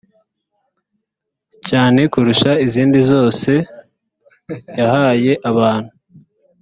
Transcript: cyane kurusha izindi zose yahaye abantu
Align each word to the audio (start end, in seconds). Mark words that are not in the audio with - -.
cyane 1.67 2.01
kurusha 2.11 2.51
izindi 2.65 2.99
zose 3.11 3.51
yahaye 4.79 5.31
abantu 5.49 5.91